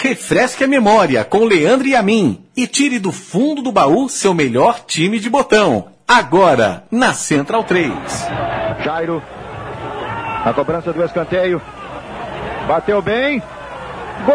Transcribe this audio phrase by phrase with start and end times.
[0.00, 4.32] Refresque a memória com Leandro e a mim e tire do fundo do baú seu
[4.32, 5.88] melhor time de botão.
[6.06, 7.92] Agora, na Central 3.
[8.84, 9.20] Jairo,
[10.44, 11.60] a cobrança do escanteio.
[12.68, 13.42] Bateu bem.
[14.24, 14.34] Gol!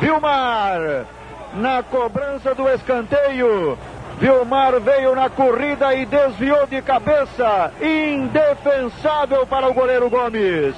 [0.00, 1.06] Vilmar,
[1.54, 3.76] na cobrança do escanteio.
[4.18, 7.72] Vilmar veio na corrida e desviou de cabeça.
[7.80, 10.74] Indefensável para o goleiro Gomes.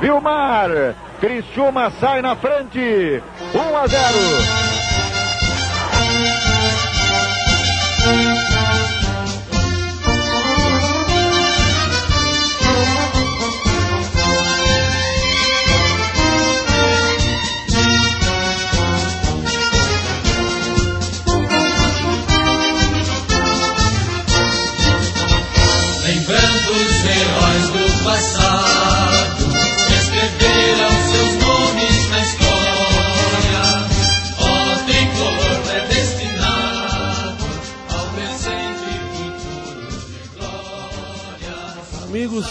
[0.00, 3.22] Vilmar, Criciúma sai na frente.
[3.54, 4.59] 1 a 0.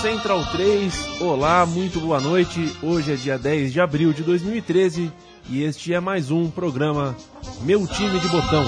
[0.01, 2.73] Central 3, olá, muito boa noite.
[2.81, 5.11] Hoje é dia 10 de abril de 2013
[5.49, 7.17] e este é mais um programa
[7.63, 8.65] Meu Time de Botão.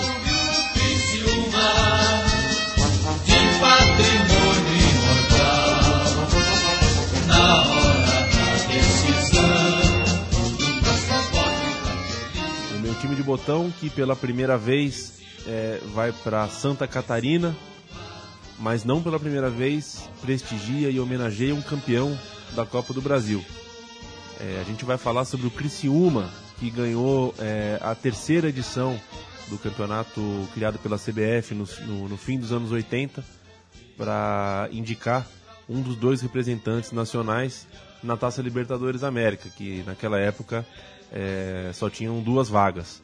[12.76, 17.56] O meu time de botão que pela primeira vez é, vai para Santa Catarina,
[18.62, 22.18] mas não pela primeira vez prestigia e homenageia um campeão
[22.56, 23.44] da Copa do Brasil.
[24.40, 29.00] É, a gente vai falar sobre o Criciúma, que ganhou é, a terceira edição
[29.50, 30.22] do campeonato
[30.54, 33.24] criado pela CBF no, no- no fim dos anos 80
[33.98, 35.28] para indicar
[35.68, 37.68] um dos dois representantes nacionais
[38.04, 40.66] na Taça Libertadores América, que naquela época
[41.12, 43.02] é, só tinham duas vagas.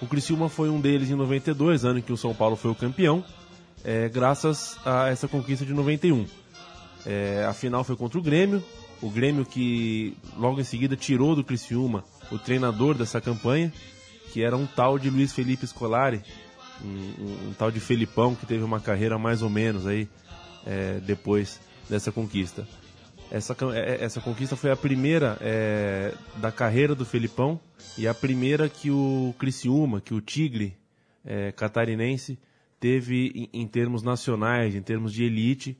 [0.00, 2.74] O Criciúma foi um deles em 92, ano em que o São Paulo foi o
[2.74, 3.24] campeão,
[3.86, 6.26] é, graças a essa conquista de 91.
[7.06, 8.62] É, a final foi contra o Grêmio,
[9.00, 12.02] o Grêmio que logo em seguida tirou do Criciúma
[12.32, 13.72] o treinador dessa campanha,
[14.32, 16.20] que era um tal de Luiz Felipe Scolari,
[16.84, 20.08] um, um- um tal de Felipão que teve uma carreira mais ou menos aí
[20.66, 22.66] é, depois dessa conquista.
[23.30, 27.60] Essa, cam- é- essa conquista foi a primeira é, da carreira do Felipão
[27.96, 30.76] e a primeira que o Criciúma, que o Tigre
[31.24, 32.36] é, catarinense
[32.78, 35.76] teve em, em termos nacionais, em termos de elite.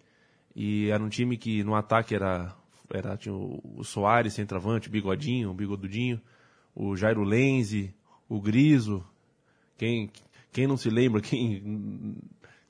[0.55, 2.55] E era um time que no ataque era,
[2.91, 6.21] era tinha o, Soares, centroavante, o Bigodinho, o Bigodudinho,
[6.75, 7.95] o Jairo Lenze,
[8.29, 9.05] o Griso.
[9.77, 10.11] Quem,
[10.53, 12.17] quem não se lembra, quem,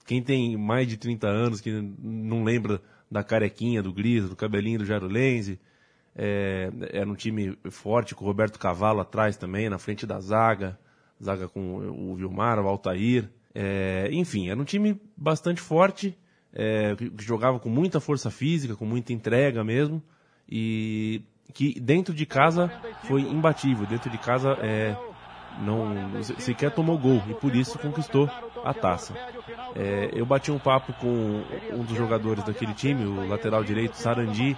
[0.04, 4.80] quem tem mais de 30 anos, que não lembra da carequinha do Griso, do cabelinho
[4.80, 5.60] do Jairo Lenze.
[6.18, 10.78] É, era um time forte com o Roberto Cavalo atrás também, na frente da zaga.
[11.22, 13.30] Zaga com o Vilmar, o Altair.
[13.58, 16.14] É, enfim, era um time bastante forte,
[16.52, 20.02] é, que jogava com muita força física, com muita entrega mesmo.
[20.46, 21.22] E
[21.54, 22.70] que dentro de casa
[23.04, 23.86] foi imbatível.
[23.86, 24.94] Dentro de casa é,
[25.58, 28.30] não se- sequer tomou gol e por isso conquistou
[28.62, 29.14] a taça.
[29.74, 34.54] É, eu bati um papo com um dos jogadores daquele time, o lateral direito Sarandi,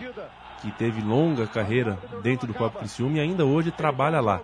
[0.61, 4.43] que teve longa carreira dentro do próprio Criciúma e ainda hoje trabalha lá.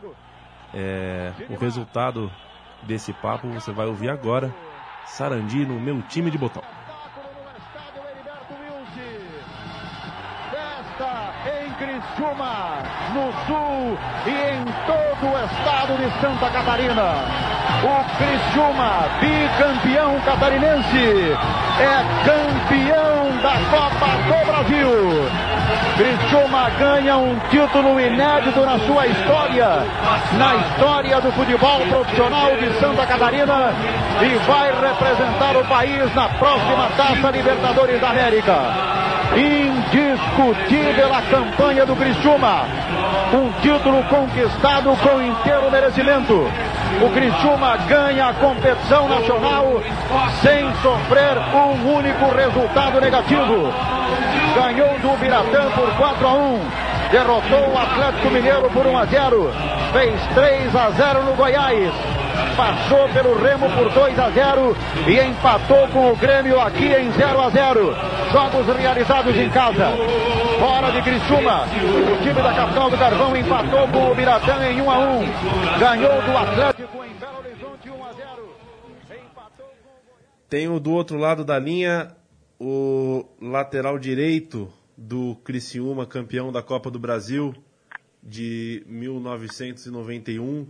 [0.73, 2.31] É, o resultado
[2.85, 4.55] desse papo você vai ouvir agora.
[5.07, 6.63] Sarandi no meu time de botão.
[11.79, 12.79] Criciúma,
[13.13, 17.15] no sul e em todo o estado de Santa Catarina.
[17.83, 21.33] O Criciúma, bicampeão catarinense,
[21.81, 25.54] é campeão da Copa do Brasil.
[25.97, 29.87] Criciúma ganha um título inédito na sua história,
[30.37, 33.73] na história do futebol profissional de Santa Catarina
[34.21, 38.55] e vai representar o país na próxima Taça Libertadores da América.
[39.37, 42.65] Indiscutível a campanha do Criciúma.
[43.33, 46.51] Um título conquistado com inteiro merecimento.
[47.03, 49.81] O Criciúma ganha a competição nacional
[50.43, 53.73] sem sofrer um único resultado negativo.
[54.55, 56.61] Ganhou do Biratã por 4 a 1.
[57.11, 59.51] Derrotou o Atlético Mineiro por 1 a 0.
[59.93, 61.93] Fez 3 a 0 no Goiás.
[62.57, 64.77] Passou pelo Remo por 2 a 0
[65.09, 67.97] e empatou com o Grêmio aqui em 0 a 0.
[68.31, 69.93] Jogos realizados em casa.
[70.61, 74.91] Fora de Criciúma, o time da capital do Carvão empatou com o Biratã em 1
[74.91, 75.79] a 1.
[75.81, 78.55] Ganhou do Atlético em Belo Horizonte 1 a 0.
[79.11, 82.15] Empatou com o Tenho do outro lado da linha
[82.59, 87.55] o lateral direito do Criciúma, campeão da Copa do Brasil
[88.23, 90.67] de 1991,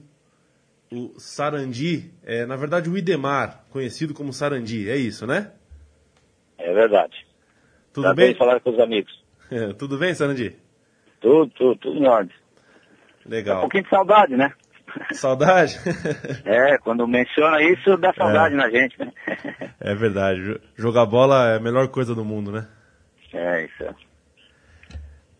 [0.92, 5.52] o Sarandi, é, na verdade o Idemar, conhecido como Sarandi, é isso, né?
[6.58, 7.26] É verdade.
[7.92, 8.34] Tudo Tá bem?
[8.34, 9.12] falar com os amigos.
[9.78, 10.56] Tudo bem, Sarandi?
[11.20, 12.34] Tudo, tudo, tudo em ordem.
[13.26, 13.60] Um Legal.
[13.60, 14.52] pouquinho de saudade, né?
[15.12, 15.78] Saudade?
[16.44, 19.12] É, quando menciona isso, dá saudade na gente, né?
[19.80, 20.40] é verdade.
[20.42, 22.66] Jo- Jogar bola é a melhor coisa do mundo, né?
[23.32, 23.82] É, isso.
[23.82, 23.94] é.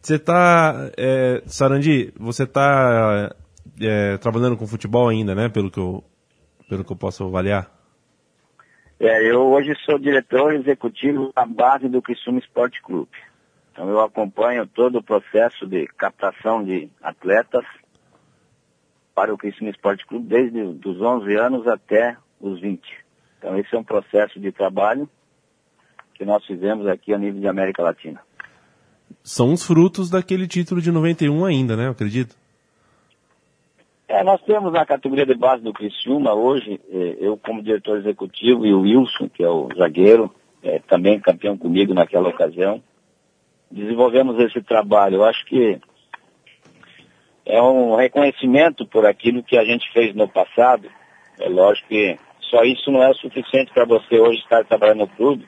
[0.01, 3.35] Você tá, é, Sarandi, você tá
[3.81, 5.49] é, trabalhando com futebol ainda, né?
[5.49, 6.03] Pelo que eu,
[6.69, 7.71] pelo que eu posso avaliar.
[9.01, 13.11] É, eu hoje sou diretor executivo da base do Criciúma Esporte Clube.
[13.73, 17.65] Então eu acompanho todo o processo de captação de atletas
[19.15, 22.83] para o Criciúma Esporte Clube desde os 11 anos até os 20.
[23.39, 25.09] Então esse é um processo de trabalho
[26.15, 28.21] que nós fizemos aqui a nível de América Latina.
[29.23, 31.87] São os frutos daquele título de 91 ainda, né?
[31.87, 32.37] Eu acredito.
[34.07, 38.67] É, nós temos na categoria de base do Criciúma hoje, eh, eu como diretor executivo
[38.67, 40.33] e o Wilson, que é o zagueiro,
[40.63, 42.83] eh, também campeão comigo naquela ocasião,
[43.71, 45.17] desenvolvemos esse trabalho.
[45.17, 45.81] Eu acho que
[47.47, 50.89] é um reconhecimento por aquilo que a gente fez no passado.
[51.41, 52.19] É lógico que
[52.51, 55.47] só isso não é o suficiente para você hoje estar trabalhando no clube,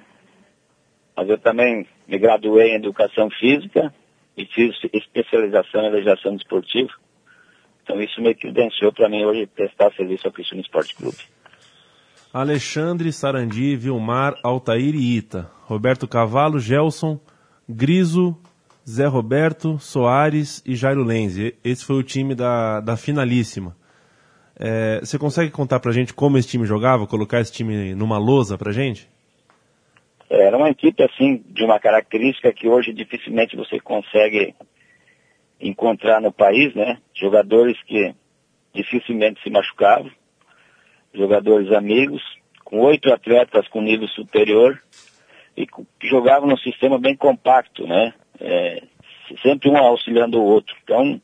[1.17, 3.95] mas eu também me graduei em Educação Física
[4.37, 6.91] e fiz especialização em legislação desportiva.
[7.83, 11.19] Então isso me credenciou para mim hoje prestar serviço ao Cristiano Esporte Clube.
[12.33, 15.51] Alexandre, Sarandi, Vilmar, Altair e Ita.
[15.63, 17.19] Roberto Cavalo, Gelson,
[17.69, 18.37] Griso,
[18.89, 21.57] Zé Roberto, Soares e Jairo Lenzi.
[21.65, 23.77] Esse foi o time da, da finalíssima.
[24.59, 27.07] É, você consegue contar pra gente como esse time jogava?
[27.07, 29.09] Colocar esse time numa lousa pra gente?
[30.31, 34.55] Era uma equipe assim de uma característica que hoje dificilmente você consegue
[35.61, 36.99] encontrar no país, né?
[37.13, 38.15] Jogadores que
[38.73, 40.11] dificilmente se machucavam,
[41.13, 42.23] jogadores amigos,
[42.65, 44.81] com oito atletas com nível superior
[45.57, 45.67] e
[46.03, 48.13] jogavam num sistema bem compacto, né?
[48.41, 48.83] É,
[49.43, 50.75] sempre um auxiliando o outro.
[50.83, 51.21] Então,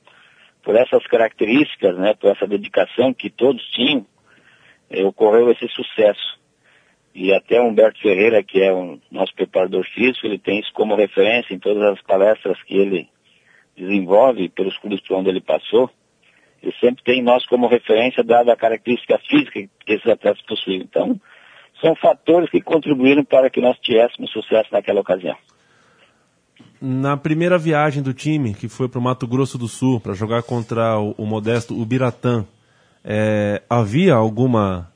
[0.62, 2.14] por essas características, né?
[2.14, 4.06] Por essa dedicação que todos tinham,
[4.91, 6.41] eh, ocorreu esse sucesso.
[7.14, 11.53] E até Humberto Ferreira, que é o nosso preparador físico, ele tem isso como referência
[11.53, 13.09] em todas as palestras que ele
[13.76, 15.91] desenvolve pelos clubes por onde ele passou.
[16.62, 20.79] Ele sempre tem nós como referência, dada a característica física que esses atletas possuem.
[20.79, 21.20] Então,
[21.81, 25.37] são fatores que contribuíram para que nós tivéssemos sucesso naquela ocasião.
[26.84, 30.43] Na primeira viagem do time, que foi para o Mato Grosso do Sul, para jogar
[30.43, 32.44] contra o, o modesto Ubiratã,
[33.05, 34.90] é, havia alguma,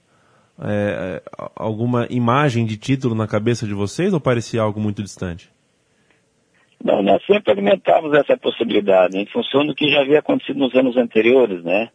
[0.61, 1.23] é,
[1.55, 5.49] alguma imagem de título na cabeça de vocês ou parecia algo muito distante?
[6.83, 10.97] Não, nós sempre alimentávamos essa possibilidade, em função do que já havia acontecido nos anos
[10.97, 11.91] anteriores, né?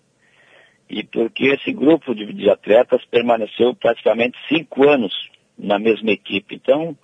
[0.90, 5.14] E porque esse grupo de, de atletas permaneceu praticamente cinco anos
[5.58, 6.56] na mesma equipe.
[6.56, 6.96] Então,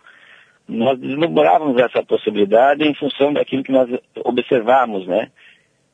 [0.68, 3.90] nós deslumbrávamos essa possibilidade em função daquilo que nós
[4.24, 5.32] observávamos, né?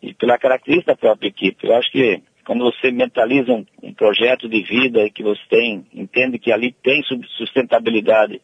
[0.02, 1.68] E pela característica da própria equipe.
[1.68, 6.40] Eu acho que quando você mentaliza um, um projeto de vida que você tem, entende
[6.40, 7.02] que ali tem
[7.38, 8.42] sustentabilidade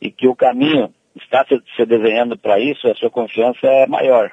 [0.00, 4.32] e que o caminho está se, se desenhando para isso, a sua confiança é maior.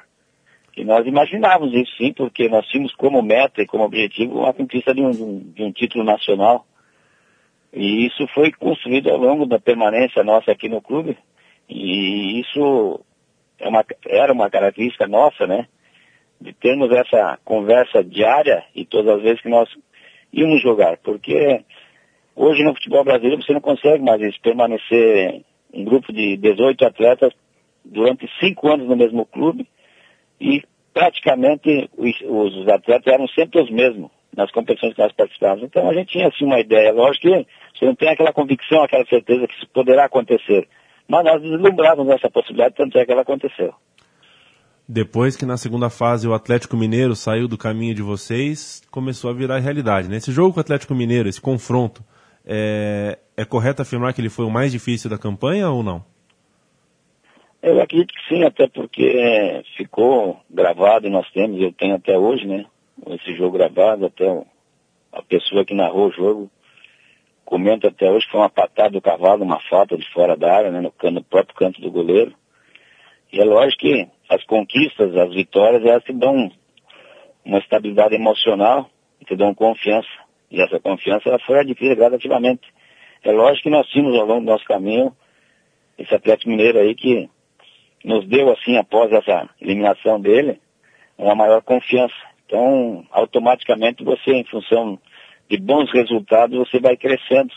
[0.76, 4.94] E nós imaginávamos isso sim, porque nós tínhamos como meta e como objetivo a conquista
[4.94, 6.64] de um- de um título nacional.
[7.72, 11.16] E isso foi construído ao longo da permanência nossa aqui no clube.
[11.68, 13.00] E isso
[13.58, 15.66] é uma, era uma característica nossa, né?
[16.40, 19.68] De termos essa conversa diária e todas as vezes que nós
[20.32, 20.96] íamos jogar.
[20.98, 21.64] Porque
[22.34, 25.42] hoje no futebol brasileiro você não consegue mais isso, permanecer
[25.74, 27.32] um grupo de 18 atletas
[27.84, 29.66] durante cinco anos no mesmo clube
[30.40, 30.62] e
[30.94, 35.64] praticamente os, os atletas eram sempre os mesmos nas competições que nós participávamos.
[35.64, 36.92] Então a gente tinha assim uma ideia.
[36.92, 40.68] Lógico que você não tem aquela convicção, aquela certeza que isso poderá acontecer.
[41.08, 43.74] Mas nós deslumbrávamos essa possibilidade, tanto é que ela aconteceu.
[44.88, 49.34] Depois que na segunda fase o Atlético Mineiro saiu do caminho de vocês, começou a
[49.34, 50.08] virar realidade.
[50.08, 50.18] Né?
[50.18, 52.02] Esse jogo com o Atlético Mineiro, esse confronto,
[52.46, 56.04] é, é correto afirmar que ele foi o mais difícil da campanha ou não?
[57.60, 62.16] Eu acredito que sim, até porque é, ficou gravado e nós temos, eu tenho até
[62.16, 62.64] hoje, né?
[63.20, 64.26] Esse jogo gravado, até
[65.12, 66.50] a pessoa que narrou o jogo
[67.44, 70.70] comenta até hoje que foi uma patada do cavalo, uma falta de fora da área,
[70.70, 70.80] né?
[70.80, 72.34] No, no próprio canto do goleiro.
[73.32, 76.50] E é lógico que as conquistas, as vitórias, elas te dão
[77.44, 78.90] uma estabilidade emocional
[79.28, 80.08] te dão confiança.
[80.50, 82.66] E essa confiança ela foi adquirida gradativamente.
[83.22, 85.14] É lógico que nós tínhamos ao longo do nosso caminho
[85.98, 87.28] esse Atlético Mineiro aí que
[88.04, 90.60] nos deu, assim, após essa eliminação dele,
[91.18, 92.14] uma maior confiança.
[92.48, 94.98] Então, automaticamente você, em função
[95.50, 97.52] de bons resultados, você vai crescendo.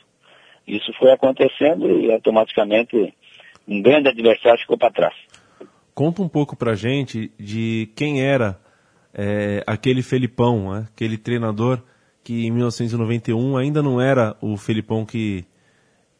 [0.68, 3.14] Isso foi acontecendo e automaticamente
[3.66, 5.16] um grande adversário ficou para trás.
[5.96, 8.60] Conta um pouco pra gente de quem era
[9.14, 10.88] é, aquele Felipão, né?
[10.94, 11.82] aquele treinador
[12.24, 15.46] que em 1991 ainda não era o Felipão que,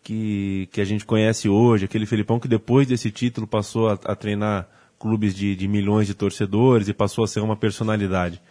[0.02, 4.16] que, que a gente conhece hoje, aquele Felipão que depois desse título passou a, a
[4.16, 8.42] treinar clubes de, de, milhões de torcedores e passou a ser uma personalidade.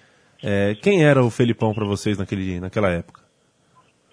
[0.43, 3.23] É, quem era o Felipão para vocês naquele, naquela época?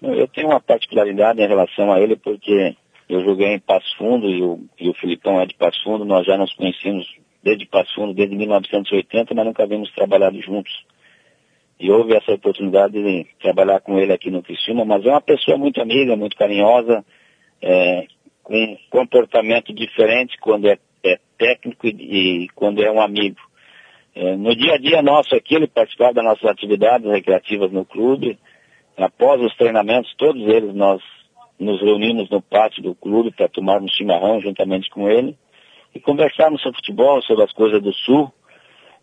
[0.00, 2.76] Eu tenho uma particularidade em relação a ele porque
[3.08, 6.26] eu joguei em Passo Fundo e o, e o Filipão é de Passo Fundo, nós
[6.26, 7.06] já nos conhecemos
[7.42, 10.72] desde Passo Fundo, desde 1980, mas nunca vimos trabalhado juntos.
[11.80, 15.56] E houve essa oportunidade de trabalhar com ele aqui no Criciúma, mas é uma pessoa
[15.56, 17.04] muito amiga, muito carinhosa,
[17.62, 18.06] é,
[18.42, 23.38] com comportamento diferente quando é, é técnico e, e, quando é um amigo.
[24.20, 28.36] É, no dia a dia nosso aqui, ele participava das nossas atividades recreativas no clube.
[28.96, 31.00] Após os treinamentos, todos eles nós
[31.56, 35.38] nos reunimos no pátio do clube para tomarmos chimarrão juntamente com ele
[35.94, 38.32] e conversarmos sobre futebol, sobre as coisas do sul.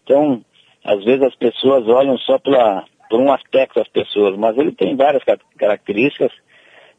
[0.03, 0.43] Então,
[0.83, 4.97] às vezes as pessoas olham só pela, por um aspecto das pessoas, mas ele tem
[4.97, 5.23] várias
[5.57, 6.33] características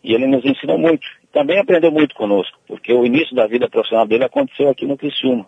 [0.03, 1.07] e ele nos ensinou muito.
[1.35, 5.47] Também aprendeu muito conosco, porque o início da vida profissional dele aconteceu aqui no Criciúma,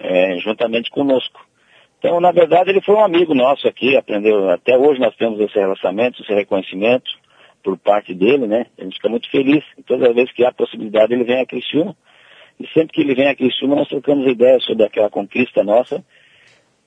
[0.00, 1.53] é, juntamente conosco.
[2.04, 5.54] Então, na verdade, ele foi um amigo nosso aqui, aprendeu, até hoje nós temos esse
[5.54, 7.10] relacionamento, esse reconhecimento
[7.62, 8.66] por parte dele, né?
[8.78, 9.64] A gente fica muito feliz.
[9.86, 11.96] Todas as vezes que há possibilidade, ele vem a Criciúma.
[12.60, 16.04] E sempre que ele vem a Criciúma, nós trocamos ideias sobre aquela conquista nossa,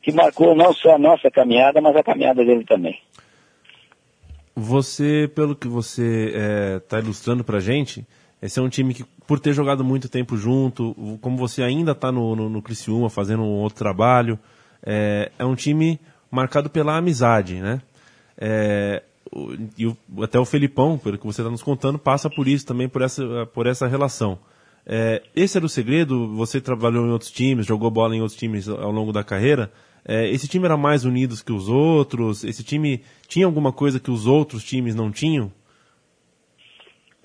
[0.04, 3.00] que marcou não só a nossa caminhada, mas a caminhada dele também.
[4.56, 8.06] Você, pelo que você está é, ilustrando para gente,
[8.40, 12.12] esse é um time que, por ter jogado muito tempo junto, como você ainda está
[12.12, 14.38] no, no, no Criciúma fazendo um outro trabalho,
[14.86, 17.82] é, é um time marcado pela amizade, né?
[18.38, 19.02] É,
[19.78, 22.88] e o, até o Felipão, pelo que você está nos contando, passa por isso também,
[22.88, 24.40] por essa, por essa relação.
[24.86, 26.34] É, esse era o segredo?
[26.36, 29.72] Você trabalhou em outros times, jogou bola em outros times ao longo da carreira.
[30.06, 32.46] É, esse time era mais unido que os outros?
[32.46, 35.52] Esse time tinha alguma coisa que os outros times não tinham?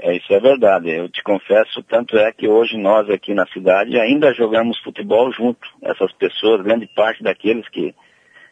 [0.04, 0.90] É, isso é verdade.
[0.90, 5.60] Eu te confesso, tanto é que hoje nós aqui na cidade ainda jogamos futebol junto.
[5.80, 7.94] Essas pessoas, grande parte daqueles que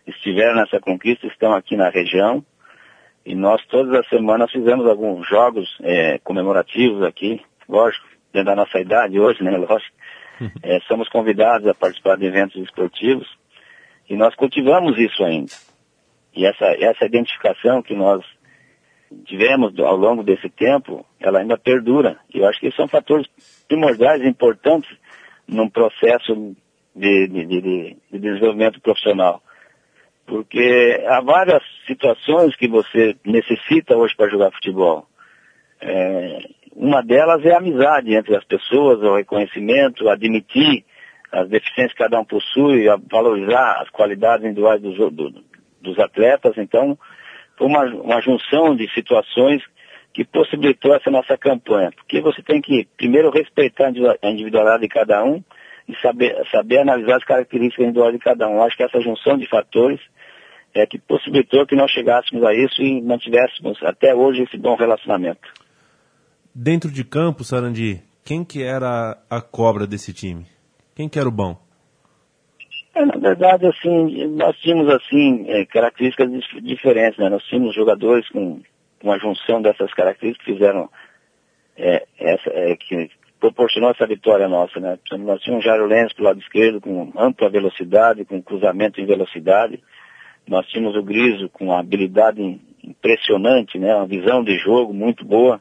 [0.07, 2.45] estiveram nessa conquista estão aqui na região.
[3.27, 8.79] E nós todas as semanas fizemos alguns jogos é, comemorativos aqui, lógico, dentro da nossa
[8.79, 9.97] idade hoje, né, lógico.
[10.63, 13.29] É, somos convidados a participar de eventos esportivos
[14.09, 15.53] e nós cultivamos isso ainda.
[16.33, 18.25] E essa, essa identificação que nós
[19.25, 22.19] tivemos ao longo desse tempo, ela ainda perdura.
[22.33, 23.27] E eu acho que são fatores
[23.69, 24.91] primordiais importantes
[25.47, 26.55] num processo
[26.95, 29.43] de, de, de, de desenvolvimento profissional.
[30.27, 35.07] Porque há várias situações que você necessita hoje para jogar futebol.
[35.81, 36.39] É,
[36.75, 40.85] uma delas é a amizade entre as pessoas, o reconhecimento, admitir
[41.33, 45.45] as deficiências que cada um possui, valorizar as qualidades individuais dos, do,
[45.81, 46.57] dos atletas.
[46.59, 46.99] Então,
[47.61, 49.63] foi uma, uma junção de situações
[50.15, 51.93] que possibilitou essa nossa campanha.
[51.95, 55.45] Porque você tem que, primeiro, respeitar a individualidade de cada um
[55.87, 58.63] e saber, saber analisar as características individuais de cada um.
[58.63, 60.01] Acho que essa junção de fatores
[60.75, 65.47] é que possibilitou que nós chegássemos a isso e mantivéssemos até hoje esse bom relacionamento.
[66.55, 70.47] Dentro de campo, Sarandi, quem que era a cobra desse time?
[70.97, 71.59] Quem que era o bom?
[72.95, 76.29] É, na verdade, assim, nós tínhamos, assim, é, características
[76.63, 77.29] diferentes, né?
[77.29, 78.61] Nós tínhamos jogadores com
[79.03, 80.89] uma junção dessas características que fizeram,
[81.77, 84.99] é, essa, é, que proporcionou essa vitória nossa, né?
[85.19, 89.81] Nós tínhamos um Jairo Lenz pro lado esquerdo com ampla velocidade, com cruzamento em velocidade.
[90.47, 93.95] Nós tínhamos o Griso com uma habilidade impressionante, né?
[93.95, 95.61] Uma visão de jogo muito boa.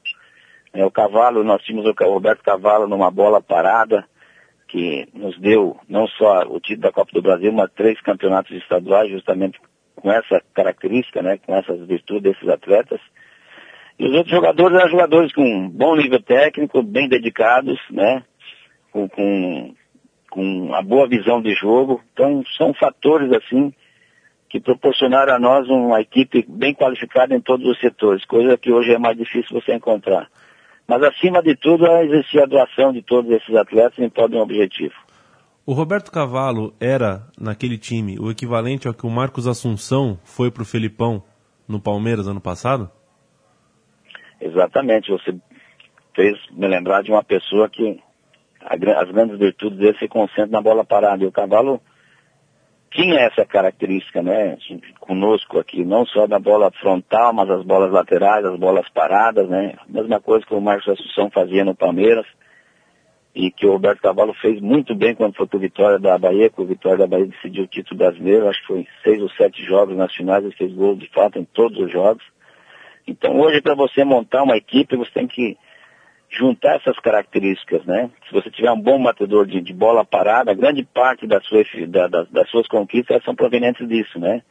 [0.74, 4.04] É, o Cavalo, nós tínhamos o Roberto Cavalo numa bola parada
[4.70, 9.12] que nos deu não só o título da Copa do Brasil, mas três campeonatos estaduais,
[9.12, 9.60] justamente
[9.96, 13.02] com essa característica, né, com essas virtudes desses atletas.
[13.98, 18.24] E os outros jogadores eram jogadores com bom nível técnico, bem dedicados, né,
[18.92, 19.74] com, com,
[20.30, 22.02] com a boa visão de jogo.
[22.14, 23.74] Então, são fatores, assim,
[24.50, 28.94] que proporcionaram a nós uma equipe bem qualificada em todos os setores, coisa que hoje
[28.94, 30.30] é mais difícil você encontrar.
[30.90, 34.42] Mas, acima de tudo, existia a doação de todos esses atletas em prol de um
[34.42, 34.96] objetivo.
[35.64, 40.64] O Roberto Cavalo era, naquele time, o equivalente ao que o Marcos Assunção foi para
[40.64, 41.24] o Felipão
[41.68, 42.90] no Palmeiras ano passado?
[44.42, 45.12] Exatamente.
[45.12, 45.36] Você
[46.16, 48.02] fez me lembrar de uma pessoa que
[48.60, 51.24] a as grandes virtudes dele se concentram na bola parada.
[51.24, 51.80] E o cavalo
[52.92, 54.58] tinha essa característica, né,
[55.00, 59.76] conosco aqui, não só da bola frontal, mas as bolas laterais, as bolas paradas, né,
[59.88, 62.26] mesma coisa que o Marcos Assunção fazia no Palmeiras,
[63.34, 66.62] e que o Roberto Cavalo fez muito bem quando foi para Vitória da Bahia, que
[66.62, 69.96] o Vitória da Bahia decidiu o título brasileiro, acho que foi seis ou sete jogos
[69.96, 72.24] nacionais, ele fez gol de fato em todos os jogos.
[73.08, 75.58] Então hoje para você montar uma equipe, você tem que
[76.30, 78.10] juntar essas características, né?
[78.28, 81.88] Se você tiver um bom batedor de, de bola parada, grande parte da sua, efi-
[81.88, 84.44] da- das- das suas conquistas são provenientes disso, né?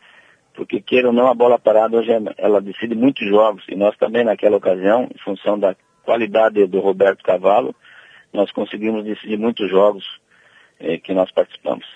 [0.54, 3.64] Porque queira ou não, a bola parada hoje ela decide muitos jogos.
[3.68, 7.73] E nós também naquela ocasião, em função da qualidade do Roberto Cavalo,
[8.32, 10.04] nós conseguimos decidir muitos jogos
[10.80, 11.87] eh, que nós participamos.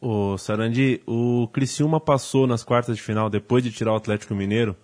[0.00, 4.76] O Sarandi, o Criciúma passou nas quartas de final depois de tirar o Atlético Mineiro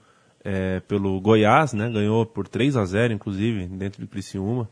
[0.45, 1.91] é, pelo Goiás, né?
[1.91, 4.69] Ganhou por 3 a 0 inclusive, dentro do Criciúma.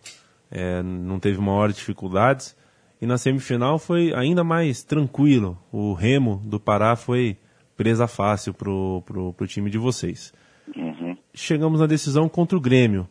[0.51, 2.57] É, não teve maiores dificuldades.
[3.01, 5.59] E na semifinal foi ainda mais tranquilo.
[5.71, 7.37] O Remo do Pará foi
[7.77, 10.33] presa fácil pro, pro, pro time de vocês.
[10.75, 11.17] Uhum.
[11.35, 13.07] Chegamos na decisão contra o Grêmio.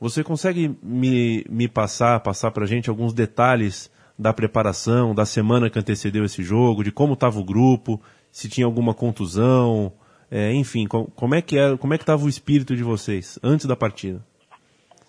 [0.00, 5.78] Você consegue me, me passar, passar pra gente alguns detalhes da preparação, da semana que
[5.78, 8.00] antecedeu esse jogo, de como estava o grupo,
[8.30, 9.92] se tinha alguma contusão,
[10.30, 13.38] é, enfim, co- como é que era, como é que estava o espírito de vocês
[13.42, 14.20] antes da partida?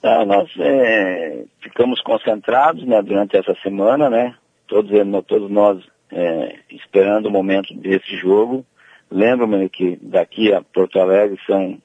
[0.01, 4.35] Tá, nós é, ficamos concentrados né, durante essa semana, né?
[4.67, 8.65] Todos, ele- todos nós é, esperando o momento desse jogo.
[9.11, 11.77] Lembro-me que daqui a Porto Alegre são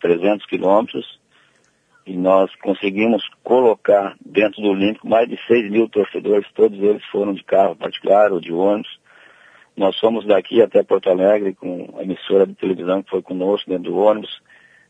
[0.00, 1.18] 300 quilômetros
[2.04, 7.32] e nós conseguimos colocar dentro do Olímpico mais de 6 mil torcedores, todos eles foram
[7.32, 9.00] de carro particular ou de ônibus.
[9.76, 13.90] Nós fomos daqui até Porto Alegre com a emissora de televisão que foi conosco dentro
[13.90, 14.42] do ônibus,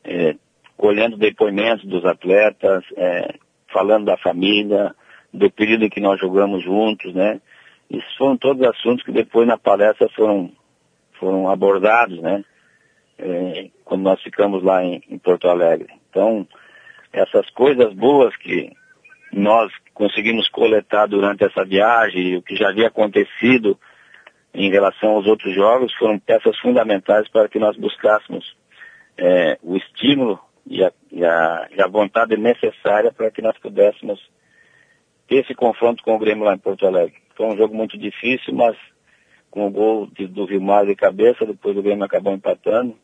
[0.05, 0.35] é,
[0.77, 3.35] colhendo depoimentos dos atletas, é,
[3.73, 4.95] falando da família,
[5.33, 7.41] do período em que nós jogamos juntos, né?
[7.89, 10.51] Isso foram todos assuntos que depois na palestra foram,
[11.19, 12.45] foram abordados, né?
[13.19, 15.89] É, quando nós ficamos lá em, em Porto Alegre.
[16.11, 16.47] Então,
[17.13, 18.73] essas coisas boas que
[19.33, 23.79] nós conseguimos coletar durante essa viagem, o que já havia acontecido
[24.55, 28.45] em relação aos outros jogos, foram peças fundamentais para que nós buscássemos
[29.17, 34.21] é, o estímulo e a, e, a, e a vontade necessária para que nós pudéssemos
[35.27, 37.15] ter esse confronto com o Grêmio lá em Porto Alegre.
[37.37, 38.77] Foi um jogo muito difícil, mas
[39.51, 42.97] com o gol de, do Vilmar de cabeça, depois o Grêmio acabou empatando.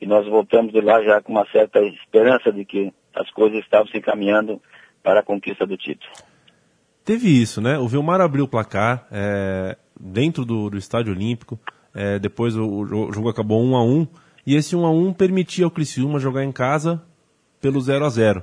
[0.00, 3.86] E nós voltamos de lá já com uma certa esperança de que as coisas estavam
[3.86, 4.60] se encaminhando
[5.02, 6.10] para a conquista do título.
[7.04, 7.78] Teve isso, né?
[7.78, 11.58] O Vilmar abriu o placar é, dentro do, do Estádio Olímpico.
[11.94, 14.06] É, depois o, o jogo acabou 1 a 1
[14.46, 17.02] e esse 1 a 1 permitia ao Criciúma jogar em casa
[17.60, 18.42] pelo 0 a 0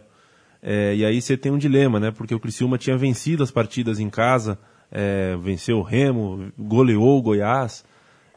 [0.64, 2.12] é, E aí você tem um dilema, né?
[2.12, 4.58] Porque o Criciúma tinha vencido as partidas em casa,
[4.92, 7.86] é, venceu o Remo, goleou o Goiás,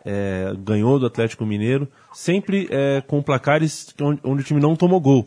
[0.04, 5.00] é, ganhou do Atlético Mineiro, sempre é, com placares onde, onde, o time não tomou
[5.00, 5.24] gol.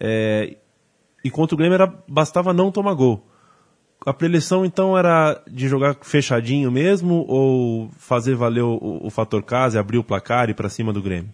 [0.00, 0.56] É,
[1.22, 3.25] e contra o Grêmio era, bastava não tomar gol.
[4.06, 9.80] A preleção então era de jogar fechadinho mesmo ou fazer valer o, o fator casa,
[9.80, 11.28] abrir o placar e para cima do Grêmio?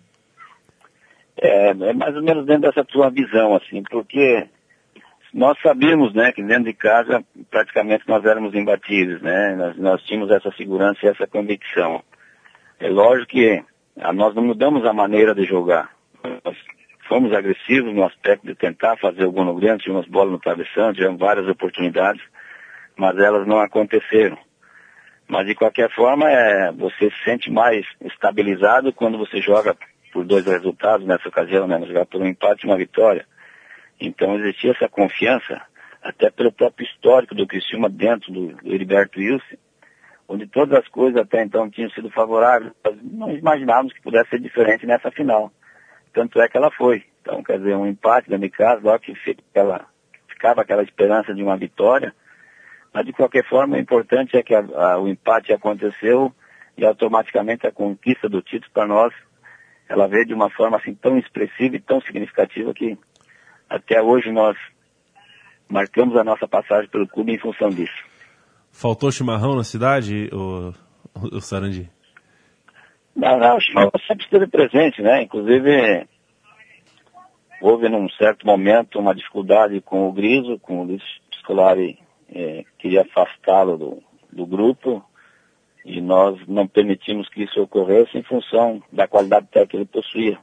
[1.37, 4.49] É, é mais ou menos dentro dessa tua visão, assim, porque
[5.35, 10.31] nós sabíamos, né, que dentro de casa praticamente nós éramos imbatíveis, né, nós, nós tínhamos
[10.31, 12.03] essa segurança e essa convicção.
[12.81, 13.63] É lógico que
[14.01, 15.91] a, nós não mudamos a maneira de jogar.
[16.43, 16.57] Nós
[17.07, 20.95] fomos agressivos no aspecto de tentar fazer o gol no Grêmio, tínhamos bola no travessão,
[20.95, 22.23] tivemos várias oportunidades,
[23.03, 24.39] mas elas não aconteceram.
[25.27, 29.77] Mas de qualquer forma, é, você se sente mais estabilizado quando você joga
[30.13, 33.27] por dois resultados, nessa ocasião, né, jogar por um empate e uma vitória.
[34.01, 35.61] Então existia essa confiança,
[36.01, 39.57] até pelo próprio histórico do Criciúma dentro do, do Heriberto Wilson,
[40.29, 42.71] onde todas as coisas até então tinham sido favoráveis,
[43.03, 45.51] não imaginávamos que pudesse ser diferente nessa final.
[46.13, 47.03] Tanto é que ela foi.
[47.21, 52.15] Então, quer dizer, um empate da casa, logo que ficava aquela esperança de uma vitória,
[52.93, 56.33] mas de qualquer forma o importante é que a, a, o empate aconteceu
[56.77, 59.13] e automaticamente a conquista do título para nós,
[59.89, 62.99] ela veio de uma forma assim tão expressiva e tão significativa que
[63.69, 64.57] até hoje nós
[65.69, 68.05] marcamos a nossa passagem pelo clube em função disso.
[68.71, 70.73] Faltou chimarrão na cidade, o,
[71.15, 71.91] o, Sarandi?
[73.15, 75.23] Não, não, o chimarrão sempre esteve presente, né?
[75.23, 76.07] Inclusive,
[77.61, 81.03] houve num certo momento uma dificuldade com o Griso, com o Luiz
[81.41, 82.02] Scolari
[82.35, 85.05] é, queria afastá-lo do, do grupo
[85.85, 90.39] e nós não permitimos que isso ocorresse em função da qualidade técnica que ele possuía.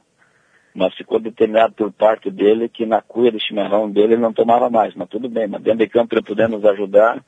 [0.74, 4.70] Mas ficou determinado por parte dele que na cuia de chimarrão dele ele não tomava
[4.70, 7.24] mais, mas tudo bem, mas dentro de campo ele puder nos ajudar,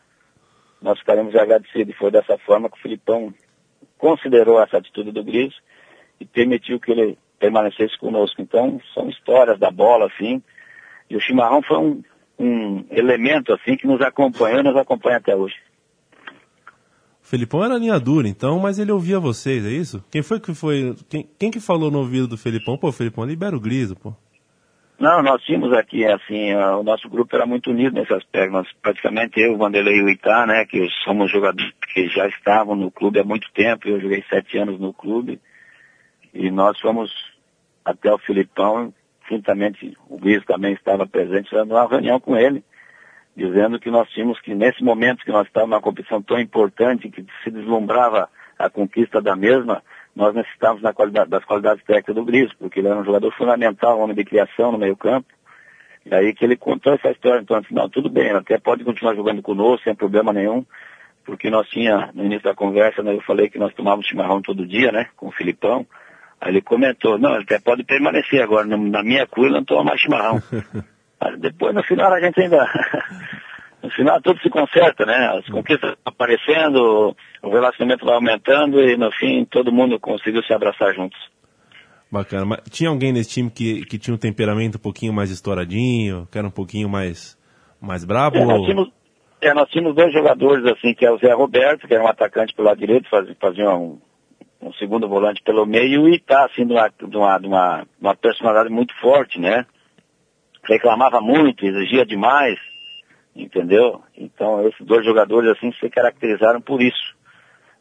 [0.81, 1.95] nós ficaremos agradecidos.
[1.95, 3.35] E foi dessa forma que o Filipão
[3.99, 5.55] considerou essa atitude do Gris
[6.21, 8.41] e permitiu que ele permanecesse conosco.
[8.41, 10.43] Então, são histórias da bola, assim.
[11.11, 12.03] E o chimarrão foi um,
[12.43, 15.55] um elemento, assim, que nos acompanhou e nos acompanha até hoje.
[17.23, 20.05] O Felipão era linha dura, então, mas ele ouvia vocês, é isso?
[20.11, 20.95] Quem foi que foi.
[21.09, 22.77] Quem, quem que falou no ouvido do Felipão?
[22.77, 24.13] Pô, Felipão, libera o Griso, pô.
[24.99, 28.53] Não, nós tínhamos aqui, assim, o nosso grupo era muito unido nesse aspecto.
[28.53, 32.77] Nós, praticamente eu, o Vanderlei e o Itá, né, que somos jogadores que já estavam
[32.77, 33.89] no clube há muito tempo.
[33.89, 35.41] Eu joguei sete anos no clube.
[36.33, 37.11] E nós fomos
[37.85, 38.95] até o Filipão,
[39.29, 42.63] juntamente o Gris também estava presente, fazendo uma reunião com ele,
[43.37, 47.25] dizendo que nós tínhamos que, nesse momento que nós estávamos numa competição tão importante, que
[47.43, 49.83] se deslumbrava a conquista da mesma,
[50.15, 53.99] nós necessitávamos da qualidade, das qualidades técnicas do Gris, porque ele era um jogador fundamental,
[53.99, 55.27] um homem de criação no meio campo.
[56.05, 59.15] E aí que ele contou essa história, então assim, não, tudo bem, até pode continuar
[59.15, 60.65] jogando conosco, sem problema nenhum,
[61.25, 64.67] porque nós tinha, no início da conversa, né, eu falei que nós tomávamos chimarrão todo
[64.67, 65.87] dia, né, com o Filipão,
[66.43, 70.01] aí ele comentou, não, ele até pode permanecer agora, na minha cura não toma mais
[70.01, 70.43] chimarrão.
[71.21, 72.67] Mas depois, no final, a gente ainda,
[73.81, 79.13] no final tudo se conserta, né, as conquistas aparecendo, o relacionamento vai aumentando e no
[79.13, 81.19] fim todo mundo conseguiu se abraçar juntos.
[82.11, 82.45] Bacana.
[82.45, 86.37] Mas tinha alguém nesse time que, que tinha um temperamento um pouquinho mais estouradinho, que
[86.37, 87.39] era um pouquinho mais,
[87.81, 88.37] mais brabo?
[88.37, 88.91] É, nós tínhamos,
[89.41, 92.53] é, nós tínhamos dois jogadores, assim, que é o Zé Roberto, que era um atacante
[92.53, 93.99] pelo lado direito, fazia, fazia um,
[94.63, 98.15] um segundo volante pelo meio, e tá, assim, de uma, de uma, de uma, uma
[98.15, 99.67] personalidade muito forte, né?
[100.63, 102.59] Reclamava muito, exigia demais,
[103.35, 104.01] entendeu?
[104.17, 107.17] Então, esses dois jogadores, assim, se caracterizaram por isso.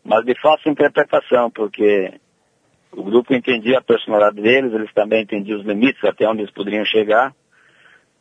[0.04, 2.12] Mas de fácil interpretação, porque
[2.92, 6.84] o grupo entendia a personalidade deles, eles também entendiam os limites até onde eles poderiam
[6.84, 7.34] chegar.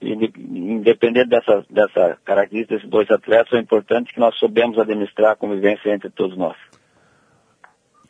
[0.02, 5.32] E inde- independente dessa, dessa característica desses dois atletas, é importante que nós soubemos administrar
[5.32, 6.56] a convivência entre todos nós.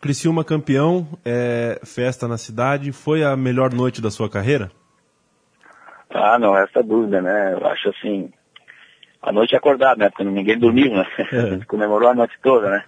[0.00, 4.70] Criciúma campeão, é, festa na cidade, foi a melhor noite da sua carreira?
[6.08, 7.52] Ah, não, essa dúvida, né?
[7.52, 8.32] Eu acho assim,
[9.20, 10.08] a noite acordada, né?
[10.08, 11.06] Porque ninguém dormiu, né?
[11.18, 12.84] A gente comemorou a noite toda, né?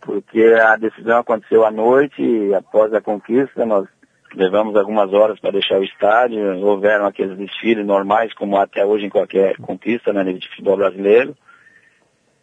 [0.00, 3.86] Porque a decisão aconteceu à noite e após a conquista nós
[4.34, 9.06] levamos algumas horas para deixar o estádio, houveram aqueles desfiles normais, como há até hoje
[9.06, 11.36] em qualquer conquista, né, nível de futebol brasileiro.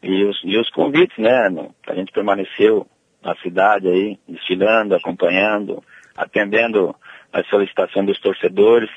[0.01, 1.49] E os, e os convites, né?
[1.87, 2.87] A gente permaneceu
[3.23, 5.84] na cidade aí, desfilando, acompanhando,
[6.15, 6.95] atendendo
[7.32, 8.89] as solicitações dos torcedores.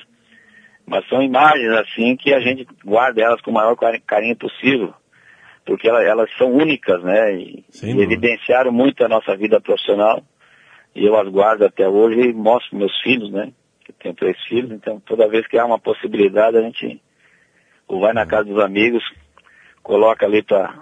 [0.86, 4.92] Mas são imagens assim que a gente guarda elas com o maior cari- carinho possível,
[5.64, 7.34] porque ela- elas são únicas, né?
[7.34, 10.22] E, e evidenciaram muito a nossa vida profissional.
[10.94, 13.52] E eu as guardo até hoje e mostro meus filhos, né?
[13.88, 17.00] Eu tenho três filhos, então toda vez que há uma possibilidade a gente
[17.88, 19.02] ou vai na casa dos amigos,
[19.82, 20.74] coloca ali para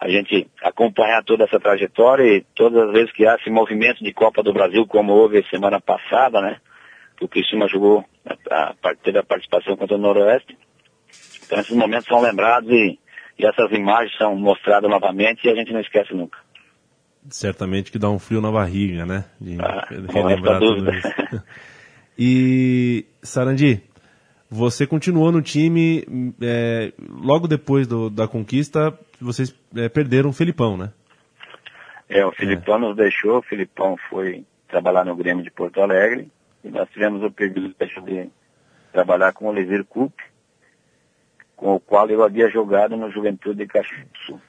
[0.00, 4.12] a gente acompanhar toda essa trajetória e todas as vezes que há esse movimento de
[4.12, 6.58] Copa do Brasil, como houve semana passada, né?
[7.16, 8.04] Que o Cristina jogou,
[8.50, 10.56] a, a, teve a participação contra o Noroeste.
[11.46, 12.98] Então esses momentos são lembrados e,
[13.38, 16.38] e essas imagens são mostradas novamente e a gente não esquece nunca.
[17.30, 19.24] Certamente que dá um frio na barriga, né?
[19.40, 21.08] De Ah, relembrar tudo isso.
[22.18, 23.82] E, Sarandi,
[24.50, 26.04] você continuou no time,
[26.40, 30.92] é, logo depois do- da conquista, vocês é, perderam o Felipão, né?
[32.08, 36.28] É, o Filipão nos deixou, o Filipão foi trabalhar no Grêmio de Porto Alegre
[36.64, 38.28] e nós tivemos o privilégio de
[38.92, 40.22] trabalhar com o Oliveira Coupe,
[41.56, 44.40] com o qual eu havia jogado no Juventude de Caxias do Sul.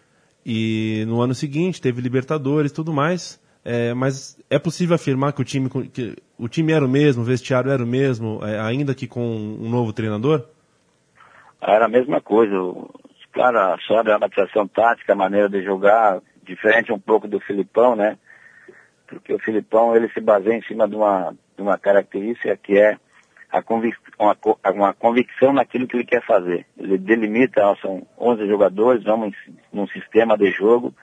[0.46, 3.42] E no ano seguinte teve Libertadores e tudo mais.
[3.70, 7.26] É, mas é possível afirmar que o time, que o time era o mesmo, o
[7.26, 10.46] vestiário era o mesmo, é, ainda que com um novo treinador?
[11.62, 12.90] Era a mesma coisa, o-
[13.34, 18.18] claro, só a adaptação tática, a maneira de jogar, diferente um pouco do Filipão, né?
[19.06, 22.98] Porque o Filipão, ele se baseia em cima de uma, de uma característica que é
[23.52, 24.38] a convic uma,
[24.74, 26.66] uma convicção naquilo que ele quer fazer.
[26.78, 29.36] Ele delimita, ó, são 11 jogadores, vamos
[29.74, 30.94] num sistema de jogo,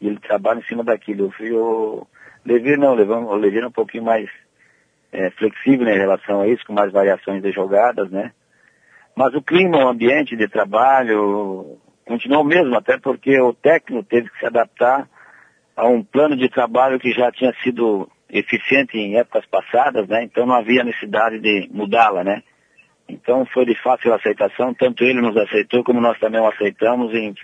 [0.00, 1.26] e ele trabalha em cima daquilo.
[1.26, 2.06] Eu fui o
[2.44, 4.28] Levir não, levamos, o Levir é um pouquinho mais
[5.12, 8.32] é, flexível né, em relação a isso, com mais variações de jogadas, né?
[9.16, 14.30] Mas o clima, o ambiente de trabalho continuou o mesmo, até porque o técnico teve
[14.30, 15.08] que se adaptar
[15.76, 20.22] a um plano de trabalho que já tinha sido eficiente em épocas passadas, né?
[20.24, 22.42] Então não havia necessidade de mudá-la, né?
[23.08, 27.34] Então foi de fácil aceitação, tanto ele nos aceitou como nós também o aceitamos e,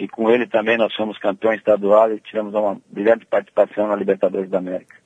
[0.00, 4.48] e com ele também nós fomos campeões estaduais e tivemos uma brilhante participação na Libertadores
[4.48, 4.96] da América.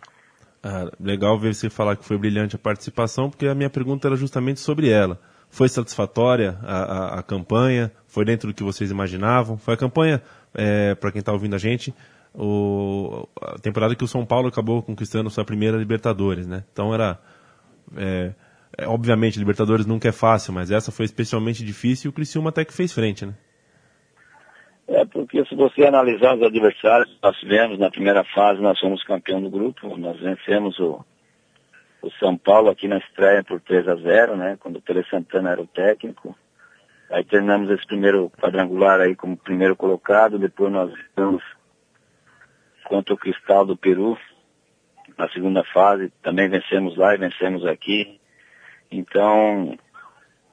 [0.63, 4.17] Ah, legal ver você falar que foi brilhante a participação, porque a minha pergunta era
[4.17, 5.21] justamente sobre ela.
[5.51, 7.91] Foi satisfatória a, a, a campanha?
[8.07, 9.59] Foi dentro do que vocês imaginavam?
[9.59, 10.23] Foi a campanha,
[10.55, 11.93] é, para quem está ouvindo a gente,
[12.33, 16.65] o, a temporada que o São Paulo acabou conquistando sua primeira Libertadores, né?
[16.73, 17.19] Então era.
[17.97, 18.33] É,
[18.79, 22.65] é, obviamente, Libertadores nunca é fácil, mas essa foi especialmente difícil e o Criciúma até
[22.65, 23.35] que fez frente, né?
[24.87, 29.03] É porque se você analisar os adversários que nós tivemos na primeira fase, nós fomos
[29.05, 31.05] campeão do grupo, nós vencemos o,
[32.03, 34.57] o São Paulo aqui na estreia por 3 a 0 né?
[34.61, 36.37] Quando o Tele Santana era o técnico.
[37.11, 41.43] Aí terminamos esse primeiro quadrangular aí como primeiro colocado, depois nós estamos
[42.85, 44.19] contra o Cristal do Peru
[45.17, 48.21] na segunda fase, também vencemos lá e vencemos aqui.
[48.91, 49.79] Então,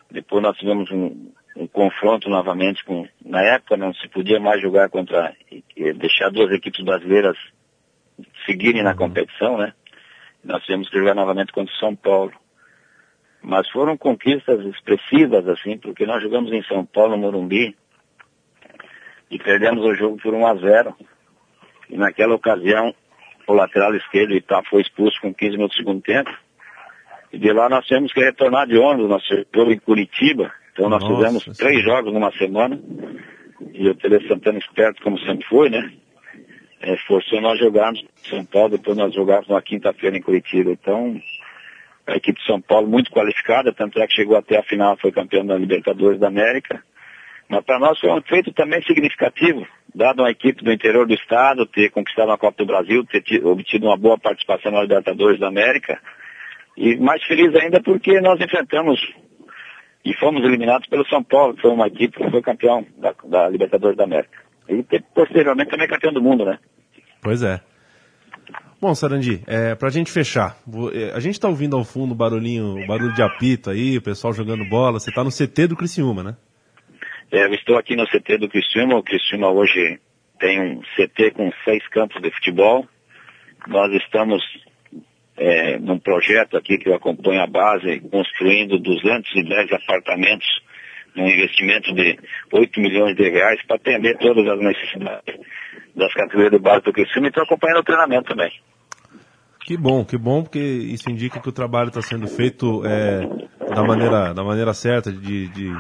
[0.09, 4.89] depois nós tivemos um, um confronto novamente com, na época não se podia mais jogar
[4.89, 5.33] contra,
[5.97, 7.37] deixar duas equipes brasileiras
[8.45, 8.97] seguirem na uhum.
[8.97, 9.73] competição, né?
[10.43, 12.33] Nós tivemos que jogar novamente contra o São Paulo.
[13.43, 17.75] Mas foram conquistas expressivas, assim, porque nós jogamos em São Paulo, no Morumbi,
[19.29, 20.95] e perdemos o jogo por 1 a 0
[21.89, 22.93] E naquela ocasião,
[23.47, 26.31] o lateral esquerdo, Itá, foi expulso com 15 minutos do segundo tempo.
[27.31, 29.23] E de lá nós tivemos que retornar de ônibus, nós
[29.55, 30.53] jogo em Curitiba.
[30.73, 31.51] Então nós Nossa, fizemos sim.
[31.53, 32.79] três jogos numa semana.
[33.73, 35.91] E o Tele Santana esperto, como sempre foi, né?
[36.81, 40.71] é, forçou nós jogarmos em São Paulo, depois nós jogávamos na quinta-feira em Curitiba.
[40.71, 41.15] Então,
[42.07, 45.11] a equipe de São Paulo muito qualificada, tanto é que chegou até a final, foi
[45.11, 46.81] campeão da Libertadores da América.
[47.47, 51.65] Mas para nós foi um feito também significativo, dado uma equipe do interior do estado
[51.65, 55.49] ter conquistado a Copa do Brasil, ter tido, obtido uma boa participação na Libertadores da
[55.49, 55.99] América.
[56.77, 58.99] E mais feliz ainda porque nós enfrentamos
[60.03, 63.49] e fomos eliminados pelo São Paulo, que foi uma equipe que foi campeão da, da
[63.49, 64.39] Libertadores da América.
[64.67, 64.83] E
[65.13, 66.57] posteriormente também campeão do mundo, né?
[67.21, 67.61] Pois é.
[68.81, 70.57] Bom, Sarandi, é, pra gente fechar,
[70.91, 74.01] é, a gente tá ouvindo ao fundo o barulhinho, o barulho de apito aí, o
[74.01, 76.35] pessoal jogando bola, você tá no CT do Criciúma, né?
[77.31, 79.99] É, eu estou aqui no CT do Criciúma, o Criciúma hoje
[80.39, 82.87] tem um CT com seis campos de futebol,
[83.67, 84.41] nós estamos
[85.37, 90.47] é, num projeto aqui que eu acompanho a base, construindo 210 apartamentos
[91.15, 92.17] um investimento de
[92.51, 95.35] 8 milhões de reais para atender todas as necessidades
[95.95, 98.51] das categorias de base do Criciúma e estou acompanhando o treinamento também.
[99.65, 103.27] Que bom, que bom, porque isso indica que o trabalho está sendo feito é,
[103.73, 105.71] da, maneira, da maneira certa, de, de,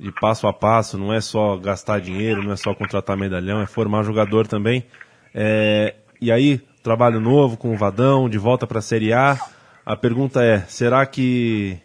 [0.00, 3.66] de, passo a passo, não é só gastar dinheiro, não é só contratar medalhão, é
[3.66, 4.84] formar jogador também.
[5.32, 9.36] É, e aí, trabalho novo com o Vadão, de volta para a Série A.
[9.84, 11.76] A pergunta é, será que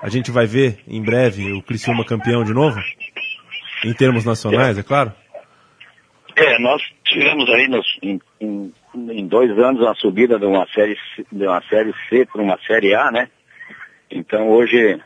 [0.00, 2.78] a gente vai ver em breve o Criciúma campeão de novo?
[3.84, 5.12] Em termos nacionais, é, é claro?
[6.36, 10.96] É, nós tivemos aí nos, em, em, dois anos uma subida de uma série,
[11.32, 13.28] de uma série C para uma série A, né?
[14.08, 14.96] Então hoje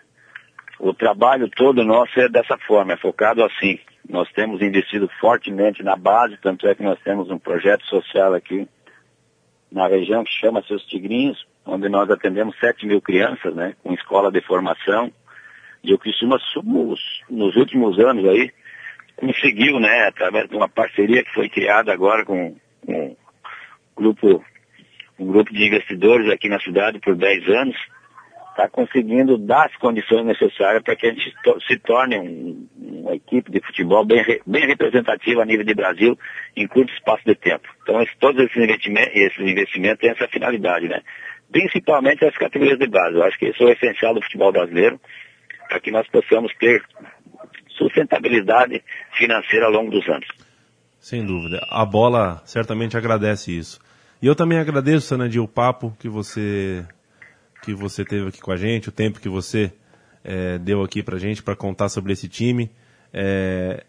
[0.78, 3.78] o trabalho todo nosso é dessa forma, é focado assim.
[4.06, 8.68] Nós temos investido fortemente na base, tanto é que nós temos um projeto social aqui
[9.70, 14.30] na região que chama Seus Tigrinhos, onde nós atendemos 7 mil crianças, né, com escola
[14.30, 15.12] de formação.
[15.82, 16.38] E o Criciúma,
[17.30, 18.50] nos últimos anos aí,
[19.16, 23.16] conseguiu, né, através de uma parceria que foi criada agora com, com um
[23.96, 24.44] grupo,
[25.18, 27.76] um grupo de investidores aqui na cidade por 10 anos,
[28.50, 31.32] está conseguindo dar as condições necessárias para que a gente
[31.66, 36.18] se torne um, uma equipe de futebol bem, bem representativa a nível de Brasil
[36.56, 37.68] em curto espaço de tempo.
[37.82, 41.00] Então, esse, todos esses investimentos, esses investimentos têm essa finalidade, né?
[41.50, 43.16] Principalmente as categorias de base.
[43.16, 45.00] Eu acho que isso é o essencial do futebol brasileiro,
[45.68, 46.82] para que nós possamos ter
[47.68, 48.82] sustentabilidade
[49.12, 50.26] financeira ao longo dos anos.
[50.98, 51.66] Sem dúvida.
[51.70, 53.80] A bola certamente agradece isso.
[54.22, 56.84] E eu também agradeço, Sanadil, o papo que você
[57.62, 59.72] que você teve aqui com a gente, o tempo que você
[60.24, 62.70] é, deu aqui pra gente para contar sobre esse time.
[63.12, 63.84] É,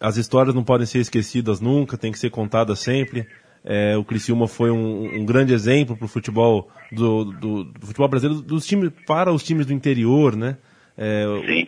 [0.00, 3.26] as histórias não podem ser esquecidas nunca, tem que ser contadas sempre.
[3.64, 8.08] É, o Criciúma foi um, um grande exemplo para o futebol do, do, do, futebol
[8.08, 10.56] brasileiro, dos times para os times do interior, né?
[10.98, 11.24] É,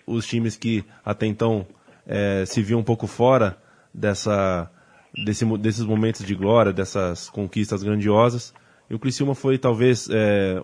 [0.06, 1.66] os times que até então
[2.06, 3.56] é, se viam um pouco fora
[3.92, 4.68] dessa,
[5.24, 8.52] desse, desses momentos de glória, dessas conquistas grandiosas.
[8.90, 10.62] E o Criciúma foi talvez é,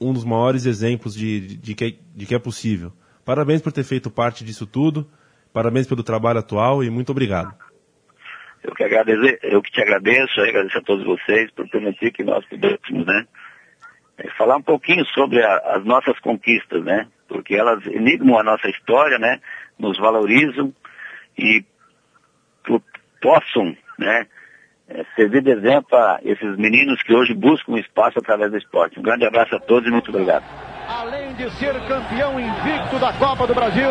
[0.00, 2.92] um dos maiores exemplos de, de, de, que, de que é possível.
[3.24, 5.08] Parabéns por ter feito parte disso tudo,
[5.52, 7.54] parabéns pelo trabalho atual e muito obrigado.
[8.62, 12.44] Eu que, agradeço, eu que te agradeço, agradeço a todos vocês por permitir que nós
[12.44, 13.26] pudéssemos, né,
[14.18, 18.68] é, falar um pouquinho sobre a, as nossas conquistas, né, porque elas enigmam a nossa
[18.68, 19.40] história, né,
[19.78, 20.74] nos valorizam
[21.38, 21.64] e
[23.22, 24.26] possam, né,
[24.90, 28.98] é, servir de exemplo a esses meninos que hoje buscam espaço através do esporte.
[28.98, 30.44] Um grande abraço a todos e muito obrigado.
[30.88, 33.88] Além de ser campeão invicto da Copa do Brasil,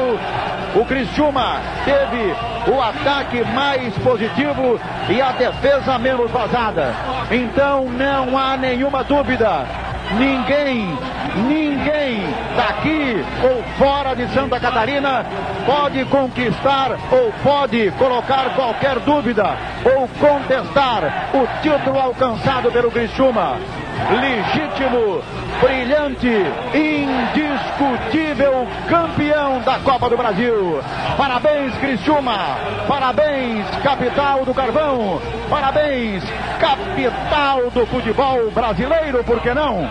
[0.75, 2.33] o Criciúma teve
[2.69, 4.77] o ataque mais positivo
[5.09, 6.93] e a defesa menos vazada.
[7.31, 9.88] Então não há nenhuma dúvida.
[10.17, 10.97] Ninguém,
[11.47, 12.23] ninguém
[12.57, 15.23] daqui ou fora de Santa Catarina
[15.65, 23.57] pode conquistar ou pode colocar qualquer dúvida ou contestar o título alcançado pelo Criciúma
[24.19, 25.21] legítimo,
[25.61, 30.79] brilhante, indiscutível campeão da Copa do Brasil.
[31.17, 32.57] Parabéns, Criciúma.
[32.87, 35.21] Parabéns, capital do carvão.
[35.49, 36.23] Parabéns,
[36.59, 39.87] capital do futebol brasileiro, por que não?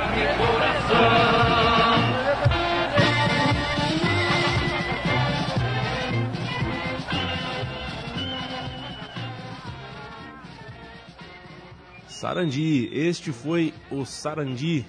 [12.18, 14.84] Sarandi, este foi o Sarandi,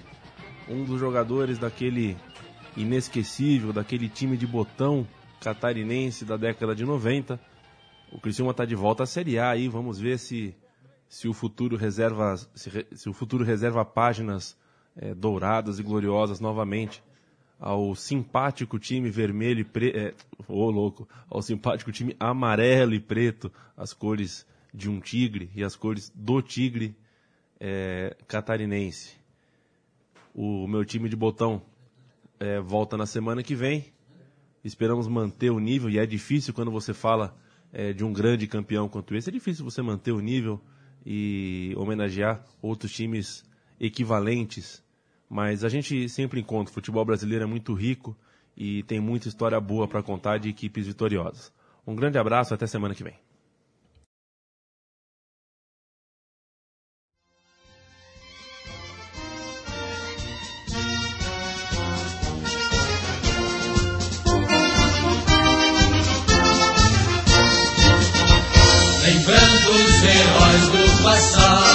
[0.68, 2.16] um dos jogadores daquele
[2.76, 5.06] inesquecível, daquele time de botão
[5.40, 7.40] catarinense da década de 90.
[8.10, 10.56] O Criciúma está de volta à Série A aí, vamos ver se,
[11.08, 14.56] se o futuro reserva se, se o futuro reserva páginas
[14.96, 17.00] é, douradas e gloriosas novamente
[17.60, 20.14] ao simpático time vermelho e preto, é,
[20.48, 25.76] oh, louco, ao simpático time amarelo e preto, as cores de um tigre e as
[25.76, 26.96] cores do tigre
[27.60, 29.16] é, catarinense.
[30.34, 31.62] O meu time de botão
[32.38, 33.92] é, volta na semana que vem.
[34.64, 37.36] Esperamos manter o nível, e é difícil quando você fala
[37.72, 40.60] é, de um grande campeão quanto esse, é difícil você manter o nível
[41.04, 43.44] e homenagear outros times
[43.78, 44.82] equivalentes.
[45.28, 46.70] Mas a gente sempre encontra.
[46.70, 48.16] O futebol brasileiro é muito rico
[48.56, 51.52] e tem muita história boa para contar de equipes vitoriosas.
[51.86, 53.14] Um grande abraço, até semana que vem.
[71.10, 71.69] pasar.